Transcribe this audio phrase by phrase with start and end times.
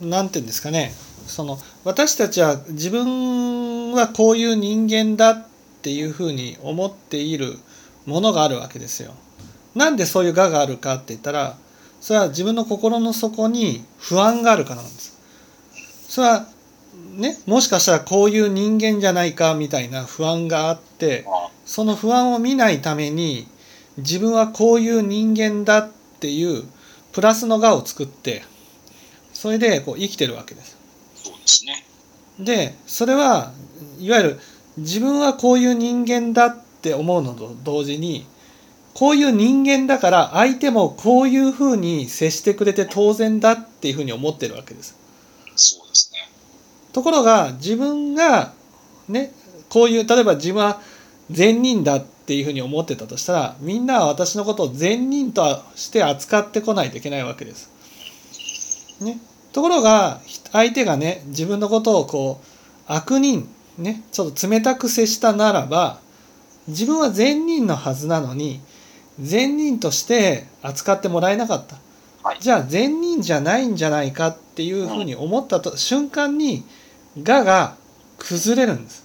[0.00, 0.92] なんて言うんですかね
[1.26, 5.46] その私たちは自分はこういう人間だっ
[5.82, 7.58] ていうふうに思っている
[8.06, 9.12] ものがあるわけですよ。
[9.74, 11.56] なんでそういう我があるかって言ったら
[12.00, 15.18] それは自分の心の底に不安があるからなんです。
[16.08, 16.46] それは
[17.16, 21.26] ねもしかしたらこういう人間じゃないかみたいな不安があって
[21.64, 23.46] その不安を見ないために
[23.98, 25.90] 自分はこういう人間だっ
[26.20, 26.64] ていう
[27.12, 28.42] プラスの我を作って
[29.38, 30.76] それでこう生きてるわけです。
[31.14, 31.84] そうですね。
[32.40, 33.52] でそれは
[34.00, 34.40] いわゆる
[34.78, 38.26] 自分はこういう人間だって思うのと同時に
[38.94, 44.96] こういう人間だから相手もこういうふうに接してくれて当然だっていうふうに思ってるわけです。
[45.54, 46.28] そうですね。
[46.92, 48.52] ところが自分が
[49.08, 49.32] ね
[49.68, 50.80] こういう例えば自分は
[51.30, 57.78] 善人だっていうふうに思ってたとしたらみんなは私のことを善人として扱ってこないといけないわけです。
[59.00, 59.20] ね、
[59.52, 60.20] ところが
[60.52, 62.46] 相手がね自分のことをこう
[62.86, 66.00] 悪人ねちょっと冷たく接したならば
[66.68, 68.60] 自分は善人のはずなのに
[69.20, 71.76] 善人として扱ってもらえなかった、
[72.22, 76.64] はい、じゃあ善人じゃないんじゃないかっていうふうに思ったと、瞬間に
[77.16, 77.76] 我が
[78.18, 79.04] 崩れるんです。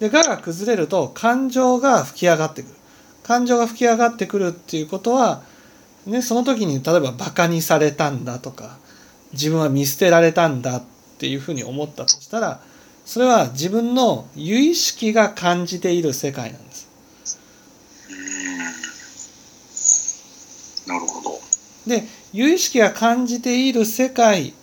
[0.00, 2.74] で我が崩れると感情が吹き上がってくる。
[3.22, 5.42] 感情が吹き上がってくるっていうことは、
[6.04, 8.76] ね、その時に例えばバカにされたんだとか
[9.34, 10.82] 自分は見捨てられたんだっ
[11.18, 12.60] ていうふうに思ったとしたら
[13.04, 16.88] それは自分の由意識が感じている世界なんです。
[20.88, 21.38] なるほど。
[21.86, 24.54] で由意識が感じている世界、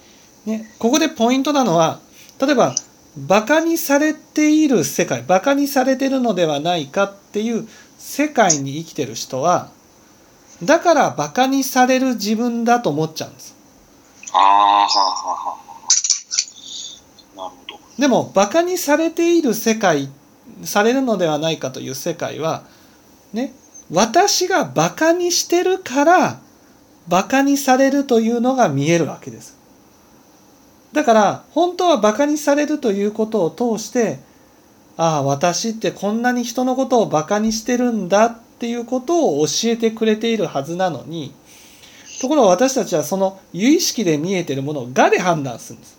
[0.46, 2.00] ね、ここでポイントなのは
[2.40, 2.74] 例えば
[3.16, 9.72] バカにされている世界バカにされてるのではないかっていう世界に生きてる人は
[10.64, 13.61] だからバカにされる自分だと思っちゃうんです。
[14.34, 17.80] ああはあはあなるほど。
[18.00, 20.10] でもバカにされている世界
[20.64, 22.64] されるのではないかという世界は
[23.34, 23.54] ね
[23.92, 26.40] 私がバカにしてるから
[27.08, 29.58] バカにされるというのが見えるわけです。
[30.94, 34.20] だから本当はバカにされるということを通して
[34.98, 41.34] ああ私ってこんなに人のことをバカにしてるんだっていうことを教えてくれているはずなのに
[42.22, 45.98] ところが私たちはその有意識で見えているものを我で判断するんです。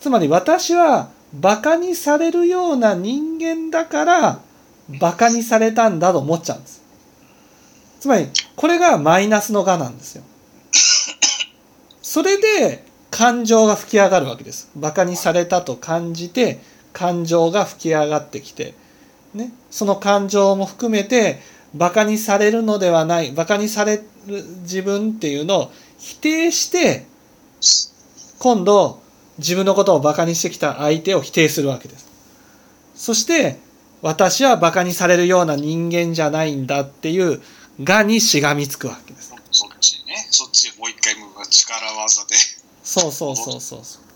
[0.00, 4.40] つまり私はバカにされるような人間だから
[4.98, 6.82] バカにされたんだと思っちゃうんです。
[8.00, 10.22] つまりこれがマイナスの我なんですよ。
[12.00, 14.70] それで感情が吹き上がるわけです。
[14.76, 16.58] バカにされたと感じて
[16.94, 18.72] 感情が吹き上がってきて、
[19.34, 21.40] ね、その感情も含めて
[21.74, 23.96] バカにされるのではないバカにされ
[24.26, 27.06] る自分っていうのを否定して
[28.38, 29.00] 今度
[29.38, 32.08] 自分のことをバカにしてきた相手を否定するわけです。
[32.94, 33.58] そして
[34.02, 37.40] 私はバカにされるような人間じゃないんだっていう
[37.82, 39.34] がにしがみつくわけです。
[39.50, 40.26] そっちね。
[40.30, 41.14] そっちもう一回
[41.48, 42.36] 力技で。
[42.82, 44.07] そうそうそうそうそう。